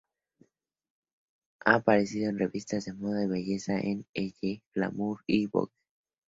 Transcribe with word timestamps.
Ha 1.63 1.75
aparecido 1.75 2.31
en 2.31 2.39
revistas 2.39 2.85
de 2.85 2.93
moda 2.93 3.23
y 3.23 3.27
belleza 3.27 3.79
como 3.79 4.03
Elle, 4.15 4.63
Glamour 4.73 5.19
y 5.27 5.45
Vogue. 5.45 5.73